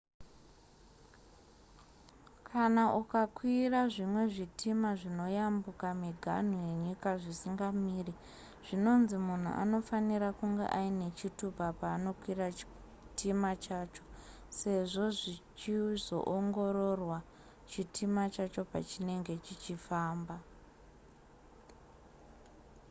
kana 2.49 2.83
ukakwira 3.01 3.79
zvimwe 3.93 4.23
zvitima 4.33 4.89
zvinoyambuka 4.99 5.87
miganhu 6.03 6.57
yenyika 6.69 7.09
zvisingamiri 7.21 8.13
zvinonzi 8.67 9.15
munhu 9.25 9.51
anofanira 9.63 10.29
kunge 10.39 10.65
aine 10.79 11.07
chitupa 11.17 11.65
paanokwira 11.79 12.45
chitima 12.57 13.51
chacho 13.65 14.03
sezvo 14.59 15.05
zvichizoongororwa 15.17 17.17
chitima 17.71 18.23
chacho 18.35 18.61
pachinenge 18.71 19.33
chichifamba 19.45 20.35